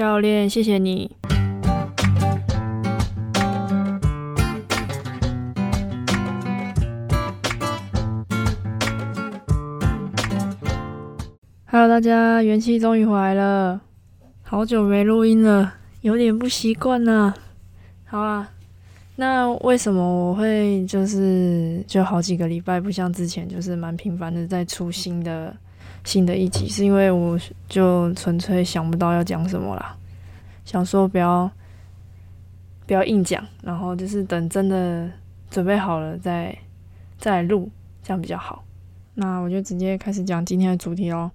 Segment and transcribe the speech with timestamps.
[0.00, 1.14] 教练，谢谢你。
[11.66, 13.82] Hello，大家，元气终于回来了，
[14.40, 17.34] 好久没录音了，有点不习惯呢。
[18.06, 18.50] 好啊，
[19.16, 25.54] 那为什么我会就是就好几个礼拜不像之前就是蛮频繁的在出新的
[26.04, 26.68] 新的一集？
[26.68, 27.38] 是因为我
[27.68, 29.96] 就纯粹想不到要讲什么啦，
[30.64, 31.50] 想说不要
[32.86, 35.10] 不要硬讲，然后就是等真的
[35.50, 36.56] 准备好了再
[37.18, 37.70] 再录，
[38.02, 38.64] 这样比较好。
[39.14, 41.30] 那我就直接开始讲今天的主题喽。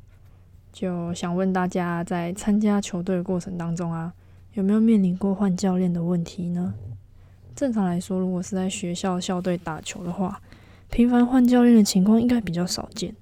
[0.73, 4.11] 就想问大家，在参加球队的过程当中啊，
[4.55, 6.73] 有没有面临过换教练的问题呢？
[7.55, 10.41] 正常来说，如果是在学校校队打球的话，
[10.89, 13.15] 频繁换教练的情况应该比较少见，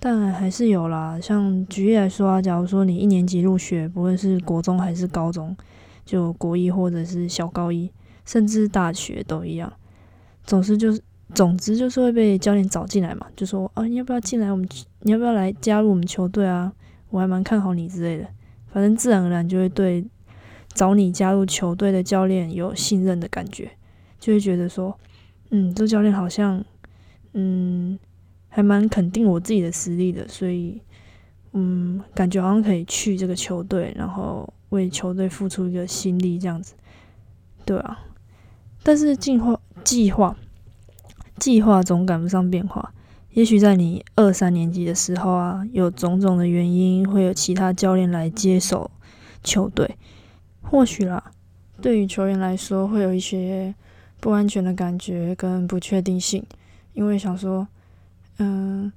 [0.00, 1.18] 但还是有啦。
[1.20, 5.56] 像举例来说啊，假如说你一年级入学，不论是国中还是高中，
[6.04, 7.90] 就国一或者是小高一，
[8.24, 9.72] 甚至大学都一样，
[10.44, 11.00] 总是就是
[11.34, 14.68] 总之就是会被教练找进来嘛，就说啊，你要不要进来我们？
[15.02, 16.72] 你要不要来加入我们球队啊？
[17.10, 18.26] 我还蛮看好你之类的，
[18.72, 20.04] 反正自然而然就会对
[20.74, 23.70] 找你加入球队的教练有信任的感觉，
[24.20, 24.98] 就会觉得说，
[25.50, 26.62] 嗯，这教练好像，
[27.32, 27.98] 嗯，
[28.58, 30.82] 还蛮肯定我自己的实力的，所以，
[31.52, 36.74] 嗯，感觉好像可以去这个球队，然后为球队付出一个心力这样子，
[37.64, 38.00] 对啊。
[38.82, 40.36] 但是计划计划
[41.38, 42.92] 计划总赶不上变化。
[43.30, 48.90] 也许在你二三年级的时候啊，有种种的原因，会有其他教练来接手
[49.44, 49.96] 球队。
[50.62, 51.30] 或许啦，
[51.80, 53.72] 对于球员来说，会有一些
[54.18, 56.44] 不安全的感觉跟不确定性，
[56.94, 57.68] 因为想说，
[58.38, 58.92] 嗯，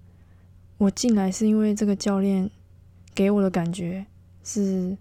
[0.77, 2.49] 我进来是因为这个教练
[3.13, 4.05] 给我的感觉
[4.43, 4.97] 是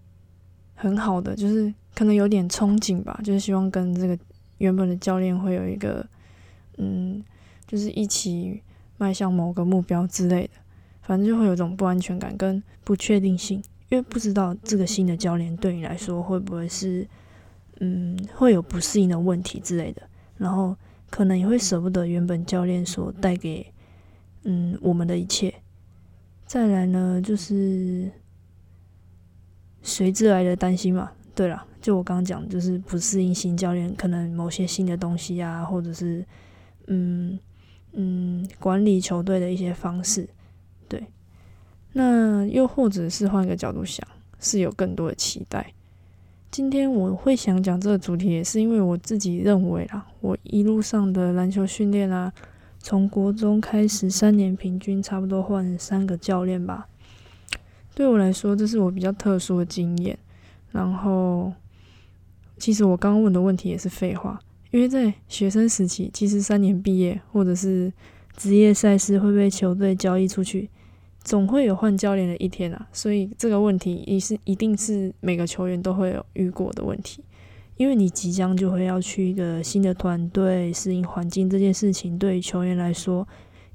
[0.75, 4.17] 很好的，就是可能有点憧憬吧，就是希望跟这个
[4.59, 6.05] 原本的教练会有一个，
[6.77, 7.23] 嗯，
[7.65, 8.61] 就是一起。
[8.97, 10.51] 迈向某个目标之类的，
[11.01, 13.57] 反正就会有种不安全感跟不确定性，
[13.89, 17.07] 因为不知道这个新的教练对你来说会不会是，
[17.79, 20.03] 嗯，会有不适应的问题之类的，
[20.37, 20.75] 然后
[21.09, 23.65] 可能也会舍不得原本教练所带给，
[24.43, 25.53] 嗯，我们的一切。
[26.45, 28.11] 再来呢，就是
[29.81, 31.11] 随之来的担心嘛。
[31.33, 36.25] 对了，就我刚刚讲，就是不适应新教练，可能某些新的东西啊，或者是，
[36.87, 37.39] 嗯。
[37.93, 40.25] 嗯，管理球队的一些方式，
[40.87, 41.03] 对。
[41.91, 44.07] 那又或者是换个角度想，
[44.39, 45.73] 是有更多的期待。
[46.49, 52.31] 今天我会想讲这个主题，也是因为我自己认为啦，我一路上的篮球训练啊，
[52.83, 56.87] 从国中开始，三年平均差不多换三个教练吧。
[57.93, 60.17] 对我来说，这是我比较特殊的经验。
[60.71, 61.53] 然后，
[62.57, 64.39] 其实我刚刚问的问题也是废话。
[64.71, 67.91] 因为在学生时期，其实三年毕业或者是
[68.35, 70.69] 职业赛事会被球队交易出去，
[71.23, 72.87] 总会有换教练的一天啊。
[72.91, 77.21] 所以这个问题也是一定是每个球员都会有遇过的问题。
[77.77, 83.27] 因为你即将就会要去一个新的团队适应环境，这件事情对于球员来说，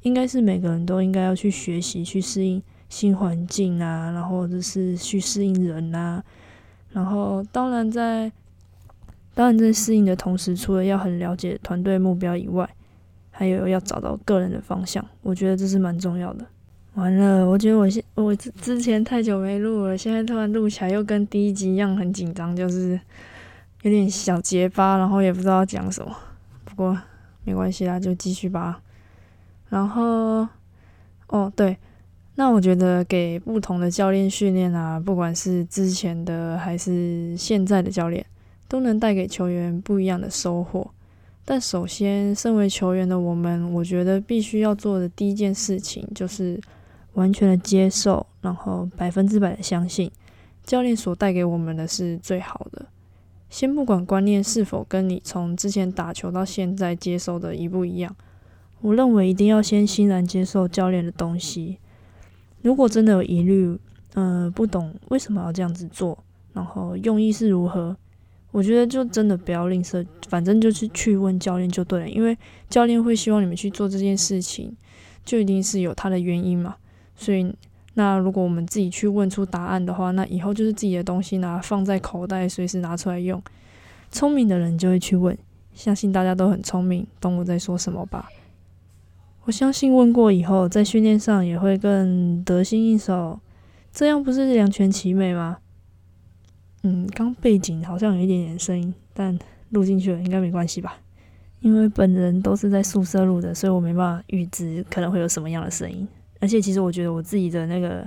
[0.02, 6.22] 应该是每个人都应该要去学习去适应新环境啊，然后就是去适应人啊，
[6.90, 8.30] 然后当然在。
[9.34, 12.66] 当然，在适应的同时，除了要很了解团队目标以外，
[13.30, 15.06] 还有要找到个人的方向。
[15.20, 16.46] 我觉得这是蛮重要的。
[16.94, 22.98] 完了，我觉得我现我之之前太久没录了，现在突然录起来又跟第一集一样很紧张，就是
[23.86, 26.14] 有点小结巴，然后也不知道讲什么。
[26.64, 26.98] 不过
[27.44, 28.82] 没关系啦，就继续吧。
[29.68, 30.46] 然后，
[31.28, 31.76] 哦对，
[32.34, 38.26] 那我觉得给不同的教练训练啊，不管是之前的还是现在的教练。
[38.68, 40.90] 都能带给球员不一样的收获，
[41.44, 46.60] 但首先，身为球员的我们，我觉得必须要做的第一件事情就是
[47.12, 50.10] 完全的接受，然后百分之百的相信
[50.64, 52.84] 教练所带给我们的是最好的。
[53.48, 58.14] 先不管观念是否跟你从之前打球到现在接受的一不一样，
[58.80, 61.78] 我认为一定要先欣然接受教练的东西。
[62.62, 63.78] 如果真的有疑虑，
[64.14, 66.18] 呃，不懂为什么要这样子做，
[66.52, 67.96] 然后用意是如何？
[68.50, 72.36] 我觉得就真的不要吝啬，反正就是去问教练就对了，因为
[72.68, 74.74] 教练会希望你们去做这件事情，
[75.24, 76.76] 就一定是有他的原因嘛。
[77.14, 77.54] 所以，
[77.98, 83.42] 那如果我们自己去问出答案的话，那以后就是自己的东西拿放在口袋，随时拿出来用。
[84.10, 85.36] 聪明的人就会去问，
[85.72, 88.28] 相信大家都很聪明，懂我在说什么吧？
[89.44, 93.40] 我相信问过以后，在训练上也会更得心应手，
[93.92, 95.58] 这样不是两全其美吗？
[96.82, 99.38] 嗯，刚背景好像有一点点声音，但
[99.70, 100.98] 录进去了应该没关系吧？
[101.60, 106.06] 因为本人都是在宿舍录的，所以我没办法预知可能会有什么样的声音。
[106.40, 108.06] 而且其实我觉得我自己的那个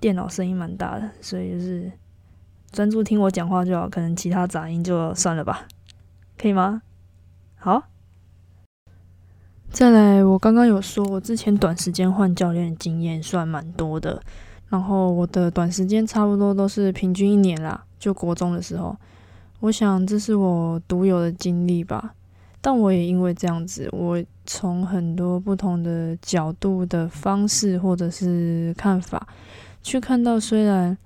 [0.00, 1.90] 电脑声音蛮大的，所以就是
[2.70, 5.66] 专注听我讲话就好，可能其他杂音就算了吧，
[6.36, 6.82] 可以吗？
[7.56, 7.84] 好。
[9.72, 14.20] 再来，我刚刚有说，我之前短时间换教练的经验算蛮多的，
[14.68, 18.96] 然后我的短时间差不多都是平均一年啦，就国中的时候，
[19.60, 22.14] 我想这是我独有的经历吧。
[22.60, 29.26] 但我也因为这样子，我从很多不同的角度的方式或者是看法，
[29.82, 30.96] 去看到虽然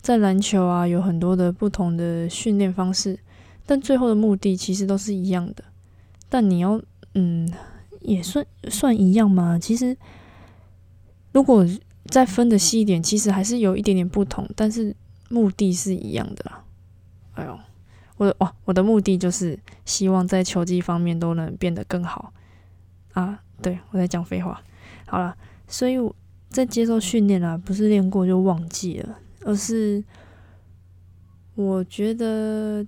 [0.00, 3.18] 在篮球啊有很多的不同的训练方式，
[3.66, 5.64] 但最后的目的其实都是一样的。
[6.28, 6.80] 但你要，
[7.14, 7.52] 嗯。
[8.04, 9.56] 也算算一样嘛？
[9.60, 9.96] 其实，
[11.30, 11.64] 如果
[12.06, 14.92] 再分的细一点，其实还是有一点点不同，但是
[15.28, 16.61] 目的是一样的啦。
[18.22, 22.32] 我的哇，我的目的就是希望在球技方面都能变得更好
[23.14, 23.42] 啊！
[23.60, 24.62] 对我在讲废话。
[25.06, 25.36] 好了，
[25.66, 26.14] 所以我
[26.48, 30.04] 在接受训练啊，不是练过就忘记了，而是
[31.56, 32.86] 我觉得。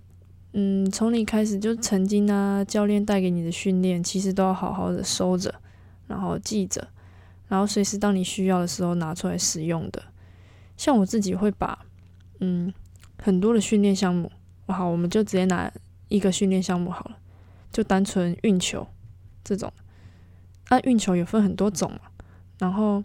[0.57, 5.53] 嗯，从你开始就曾经啊，教练带给你的训练，其实都要好好的收着，
[6.07, 6.87] 然后记着，
[7.49, 10.01] 然后随时当你需要的时候拿出来使用的。
[10.77, 11.77] 像我自己会把，
[12.39, 12.73] 嗯，
[13.19, 14.31] 很多的训练项目，
[14.73, 15.71] 好，我们就直接拿
[16.09, 17.19] 一个训练项目好了，
[17.73, 18.87] 就单纯运球
[19.43, 19.73] 这种。
[20.71, 21.99] 那运球有分很多种嘛，
[22.59, 23.05] 然后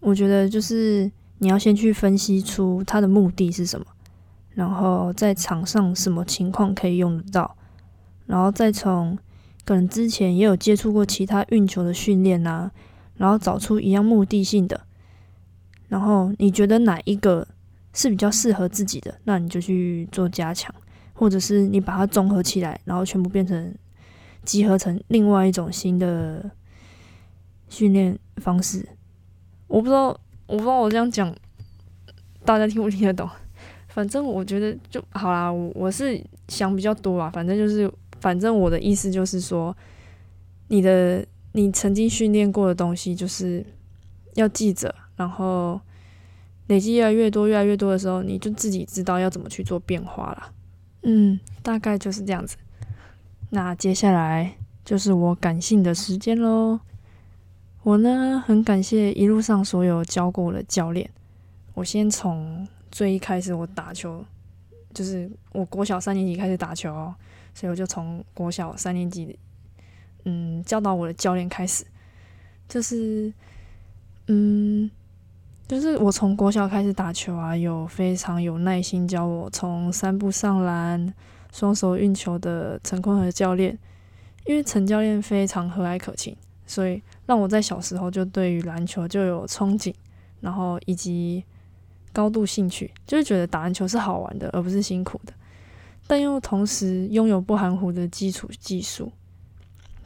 [0.00, 3.86] 我觉得就是你要先去分析出它的目的是什么。
[4.54, 7.56] 然后在场上什么情况可以用得到，
[8.24, 9.18] 然后再从
[9.66, 12.70] 可能之前也有接触过其他运球的训练啊，
[13.16, 14.80] 然后找出一样目的性的，
[15.88, 17.46] 然后你觉得哪一个
[17.96, 20.72] 是比较适合自己的，那你就去做加强，
[21.14, 23.74] 或者是你把它综合起来，然后全部变成
[24.44, 26.50] 集合成另外一种新的
[27.70, 28.86] 训练方式。
[29.66, 30.08] 我不知道，
[30.46, 31.34] 我不知道我这样讲
[32.44, 33.26] 大家听不听得懂。
[33.88, 37.30] 反正我觉得就好啦，我我是想比较多啊。
[37.30, 37.90] 反正就是，
[38.20, 39.74] 反正我的意思就是说，
[40.68, 43.64] 你的你曾经训练过的东西，就是
[44.34, 45.80] 要记着，然后
[46.66, 50.52] 累积越来越多、越来越多的时候，你就自己知道要怎么去做变化了。
[51.02, 52.56] 嗯，大概就是这样子。
[53.50, 56.80] 那接下来就是我感性的时间喽。
[57.82, 61.10] 我呢，很感谢一路上所有教过我的教练。
[61.74, 62.66] 我先从。
[62.88, 64.24] 最一开始我打球，
[64.94, 67.12] 就是我国小三年级开始打球，
[67.52, 69.38] 所以我就从国小三年级，
[70.24, 71.84] 嗯，教导我的教练开始，
[72.66, 73.30] 就是，
[74.28, 74.90] 嗯，
[75.68, 81.12] 就是我从国小开始打球啊，有非常有耐心教我从三步上篮、
[81.52, 83.78] 双手运球的陈坤和教练，
[84.44, 86.36] 因为陈教练非常和蔼可亲，
[86.66, 89.94] 所以让我在小时候就对于篮球就有憧憬，
[90.40, 91.44] 然后以及。
[92.12, 95.34] 高度兴趣就是觉得打篮球是好玩的，而不是辛苦的，
[96.06, 99.12] 但又同时拥有不含糊的基础技术，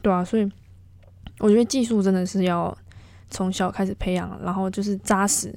[0.02, 0.50] 对啊，所以
[1.38, 2.76] 我觉得技术真的是要
[3.30, 5.56] 从小开始培养，然后就是扎实，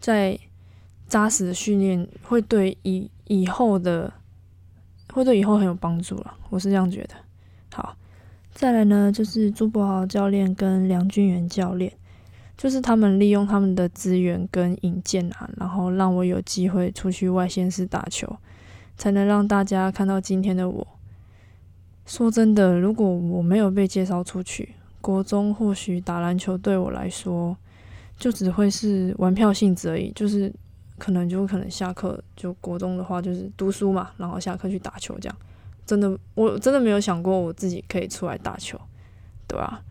[0.00, 0.38] 在
[1.06, 4.12] 扎实的训练会对以以后的
[5.12, 7.14] 会对以后很有帮助了，我是这样觉得。
[7.72, 7.96] 好，
[8.52, 11.92] 再来呢，就是朱博豪教练跟梁俊元教练。
[12.56, 18.36] 就是他们利用他们的资源跟引荐啊，然后让我有机会出去外县市打球，
[18.96, 20.84] 才能让大家看到今天的我。
[22.04, 27.56] 说真的，如果我没有被介绍出去，国中或许打篮球对我来说
[28.18, 30.52] 就只会是玩票性质而已，就是
[30.98, 35.36] 可能就可能下课就国中的话就是读书嘛，然后下课去打球这样。
[35.86, 38.78] 真的，我真的没有想过我自己可以出来打球，
[39.46, 39.82] 对吧？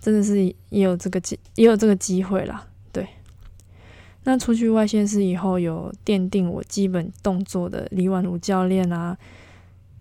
[0.00, 2.66] 真的是也有这个机，也有这个机会啦。
[2.92, 3.06] 对，
[4.24, 9.16] 那出去外县是以后，有奠定我基本动作的李婉如教练啊，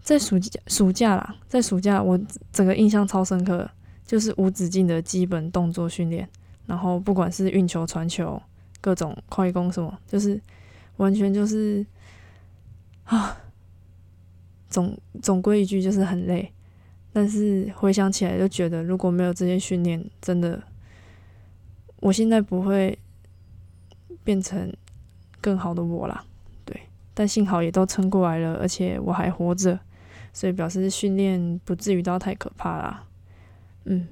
[0.02, 2.20] 在暑假暑假啦，在暑假我
[2.52, 3.70] 整个印象超深刻，
[4.06, 6.28] 就是无止境的基本动作训练，
[6.66, 8.42] 然后不管是运球、传球、
[8.82, 10.40] 各种快攻什么，就是
[10.98, 11.86] 完全就是
[13.06, 13.38] 啊，
[14.70, 16.52] 总总归一句就是很累。
[17.16, 20.62] 但是回想起来，就觉得如果没有这些训练，真的，
[21.98, 22.98] 我现在不会
[24.24, 24.74] 变成
[25.40, 26.26] 更好的我啦。
[26.66, 26.82] 对，
[27.14, 29.80] 但幸好也都撑过来了，而且我还活着，
[30.34, 33.06] 所以表示训练不至于到太可怕啦。
[33.86, 34.08] 嗯，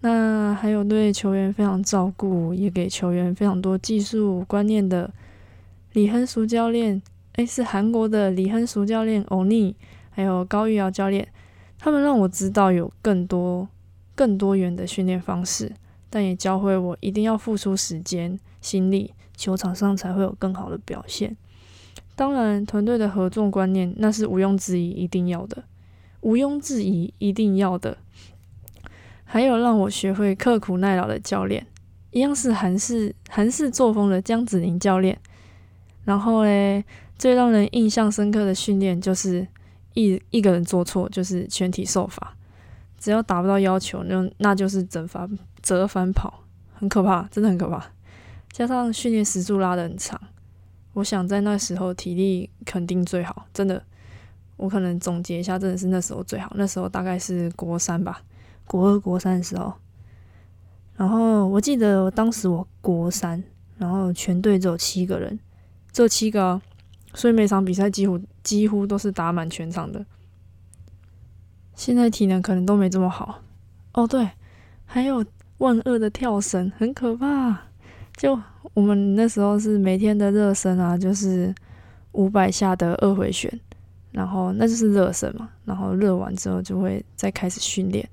[0.00, 5.12] 那还有对球员非常照顾，也给球员非常多技术观念的
[5.92, 7.00] 李亨淑教练，
[7.34, 9.76] 诶，是韩国的李亨淑教练欧尼，
[10.10, 11.28] 还有高玉瑶教练，
[11.78, 13.68] 他们让我知道有更多
[14.14, 15.72] 更多元的训练方式，
[16.10, 21.36] 但也教会我一定要付出时间、心力，球场上才会有更好的表现。
[22.16, 25.64] 当然，团队的合作观念那是毋庸置疑一定要的，
[26.20, 27.98] 毋庸置疑一定要的。
[29.24, 31.66] 还有让我学会刻苦耐劳的教练，
[32.10, 35.18] 一样是韩式韩式作风的江子宁教练。
[36.04, 36.84] 然后嘞，
[37.18, 39.46] 最让人印象深刻的训练就是
[39.94, 42.36] 一一个人做错就是全体受罚，
[42.98, 45.28] 只要达不到要求，那那就是整罚
[45.62, 47.82] 折返跑，很可怕，真的很可怕。
[48.52, 50.20] 加上训练时速拉的很长，
[50.92, 53.82] 我想在那时候体力肯定最好，真的。
[54.56, 58.22] 我可能总结一下，真的是那时候最好，那时候大概是国三吧。
[58.66, 59.72] 国二、国三的时候，
[60.96, 63.42] 然后我记得当时我国三，
[63.76, 65.38] 然后全队只有七个人，
[65.92, 66.60] 这七个，
[67.14, 70.04] 所以每场比赛几乎几乎都是打满全场的。
[71.74, 73.40] 现在体能可能都没这么好
[73.94, 74.06] 哦。
[74.06, 74.30] 对，
[74.84, 75.24] 还有
[75.58, 77.58] 万恶的跳绳，很可怕。
[78.16, 78.38] 就
[78.74, 81.52] 我们那时候是每天的热身啊，就是
[82.12, 83.50] 五百下的二回旋，
[84.12, 88.08] 然后那就是热身嘛，然后热完之后就会再开始训练。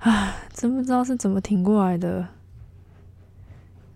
[0.00, 2.26] 啊，真不知道是怎么挺过来的。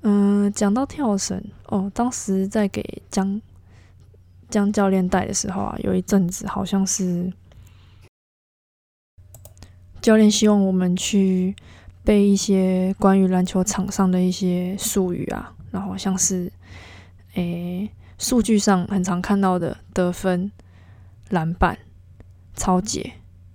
[0.02, 3.40] 嗯，讲到跳绳哦，当时在给江
[4.50, 7.32] 江教练带的时候啊，有一阵子好像是
[10.02, 11.56] 教练希望我们去
[12.04, 16.52] 背一些关于篮球场上的一些术语啊，然后像是
[17.32, 20.52] 诶数据上很常看到的得分、
[21.30, 21.78] 篮板、
[22.54, 23.14] 超解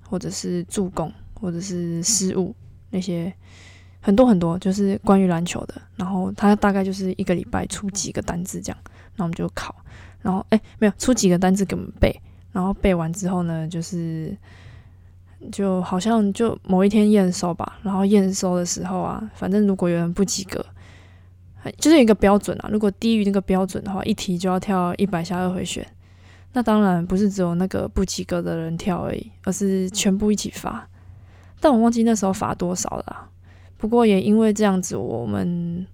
[0.10, 1.14] 或者是助攻。
[1.40, 2.56] 或者是失误
[2.90, 3.34] 那些
[4.02, 5.82] 很多很多，就是关于篮球的。
[5.96, 8.78] 然后他大概就是一个礼拜出几个单字这样，
[9.16, 9.76] 那我们就考。
[10.22, 12.14] 然后哎，没有出几个单字给我们背。
[12.52, 14.36] 然后背完之后呢，就是
[15.52, 17.80] 就好像就某一天验收吧。
[17.84, 20.66] 然后验收的时候啊，反正如果有人不及格，
[21.78, 22.70] 就是一个标准啊。
[22.72, 25.86] 如果低于那个标准的话，一题就要跳一百下二回旋。
[26.54, 30.90] 那当然不是只有那个不及格的人跳而已，而是全部一起发。
[31.60, 33.30] 但我忘记那时候罚多少了。
[33.78, 35.86] 不过也因为这样子，我们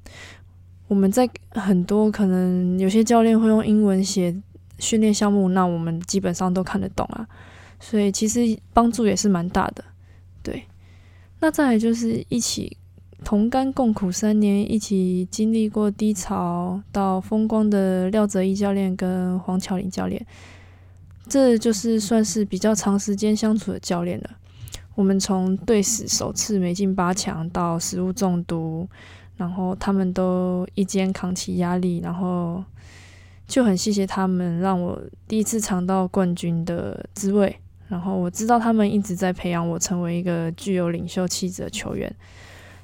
[0.88, 4.36] 我们在很多可能有些教练会用英文写
[4.79, 7.27] 训练项目，那我们基本上都看得懂啊。
[7.79, 9.84] 所以其实帮助也是蛮大的。
[10.41, 10.63] 对，
[11.39, 12.77] 那再来就是一起
[13.24, 20.25] 同甘共苦三年，一起经历过低潮到风光的廖泽一教练跟黄巧玲教练，
[21.27, 24.29] 这就是算是比较长时间相处的教练了。
[24.95, 28.87] 我们从队史首次没进八强到食物中毒，
[29.37, 32.63] 然后他们都一肩扛起压力，然后
[33.45, 37.55] 就很谢谢他们，让我第一次尝到冠军的滋味。
[37.87, 42.11] 然后我知道他们一直在培养我成为一个具有领袖气质的球员。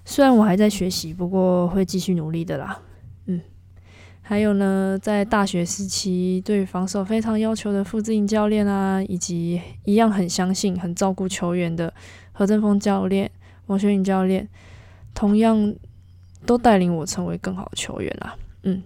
[0.05, 2.79] 虽然我还在学习，不过会继续努力的啦。
[4.31, 11.93] 还有呢，在大学时期对防守非常要求的傅志颖教练啊，以及一样很相信、很照顾球员的。
[12.31, 13.29] 何振峰教练、
[13.65, 14.47] 王学颖教练，
[15.13, 15.75] 同样
[16.45, 18.33] 都带领我成为更好的球员啦。
[18.63, 18.81] 嗯，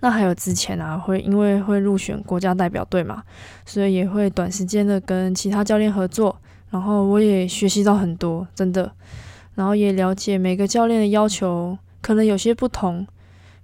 [0.00, 3.22] 那还有之前啊，会因为会入选国家代表队嘛，
[3.64, 8.92] 所以也会短时间的跟其他教练合作，然后我也学习到很多，真的，
[9.54, 13.06] 然后也了解每个教练的要求可能有些不同，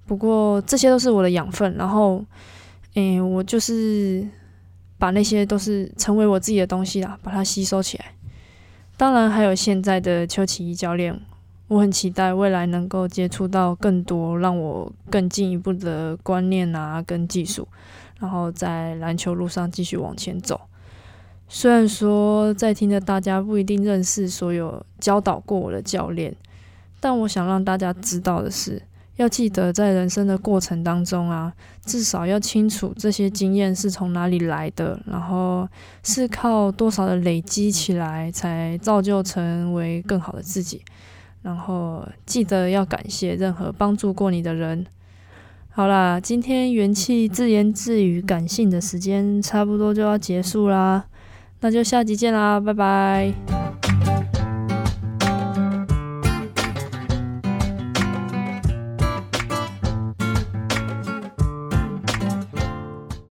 [0.08, 1.74] 不过这些都是我的养分。
[1.74, 2.24] 然后，
[2.94, 4.26] 嗯，我就是
[4.96, 8.06] 把那些都是成为我自己的东西啦，把它吸收起来。
[8.96, 11.20] 当然，还有现在的邱启一教练，
[11.68, 17.68] 我很期待未来能够接触到更多让我更进一步的观念啊，跟技术，
[18.18, 20.60] 然后在篮球路上继续往前走。
[21.48, 26.34] 虽然说在听的大家不一定认识所有教导过我的教练，
[26.98, 28.82] 但我想让大家知道的是。
[29.18, 31.52] 要记得，在人生的过程当中啊，
[31.84, 35.68] 至少要清楚这些经验是从哪里来的，然后
[36.04, 40.82] 是靠多少的累积起来，才造就成为更好的自己。
[41.42, 44.86] 然后记得要感谢任何帮助过你的人。
[45.68, 51.06] 好啦，今天元气自言自语感性的时间差不多就要结束啦，
[51.60, 53.67] 那就下集见啦，拜拜。